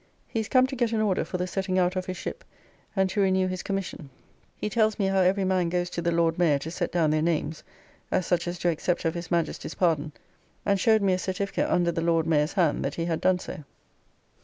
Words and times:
He 0.27 0.39
is 0.39 0.49
come 0.49 0.65
to 0.65 0.75
get 0.75 0.93
an 0.93 0.99
order 1.01 1.23
for 1.23 1.37
the 1.37 1.45
setting 1.45 1.77
out 1.77 1.95
of 1.95 2.07
his 2.07 2.17
ship, 2.17 2.43
and 2.95 3.07
to 3.11 3.21
renew 3.21 3.45
his 3.45 3.61
commission. 3.61 4.09
He 4.57 4.67
tells 4.67 4.97
me 4.97 5.05
how 5.05 5.19
every 5.19 5.43
man 5.45 5.69
goes 5.69 5.91
to 5.91 6.01
the 6.01 6.11
Lord 6.11 6.39
Mayor 6.39 6.57
to 6.57 6.71
set 6.71 6.91
down 6.91 7.11
their 7.11 7.21
names, 7.21 7.63
as 8.09 8.25
such 8.25 8.47
as 8.47 8.57
do 8.57 8.69
accept 8.69 9.05
of 9.05 9.13
his 9.13 9.29
Majesty's 9.29 9.75
pardon, 9.75 10.11
and 10.65 10.79
showed 10.79 11.03
me 11.03 11.13
a 11.13 11.19
certificate 11.19 11.69
under 11.69 11.91
the 11.91 12.01
Lord 12.01 12.25
Mayor's 12.25 12.53
hand 12.53 12.83
that 12.83 12.95
he 12.95 13.05
had 13.05 13.21
done 13.21 13.37
so. 13.37 13.63